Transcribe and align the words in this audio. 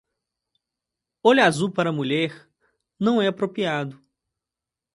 Olho 1.21 1.43
azul 1.43 1.69
para 1.69 1.91
mulher 1.91 2.49
não 2.99 3.21
é 3.21 3.27
apropriado. 3.27 4.03